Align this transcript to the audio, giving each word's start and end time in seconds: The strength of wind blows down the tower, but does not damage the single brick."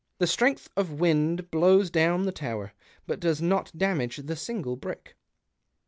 The 0.17 0.25
strength 0.25 0.67
of 0.75 0.99
wind 0.99 1.51
blows 1.51 1.91
down 1.91 2.23
the 2.25 2.31
tower, 2.31 2.73
but 3.05 3.19
does 3.19 3.39
not 3.39 3.71
damage 3.77 4.17
the 4.17 4.35
single 4.35 4.75
brick." 4.75 5.15